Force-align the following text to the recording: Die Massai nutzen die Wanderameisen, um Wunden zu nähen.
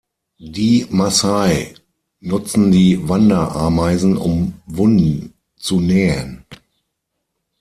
Die 0.39 0.87
Massai 0.89 1.75
nutzen 2.21 2.71
die 2.71 3.07
Wanderameisen, 3.07 4.17
um 4.17 4.55
Wunden 4.65 5.35
zu 5.57 5.79
nähen. 5.79 6.43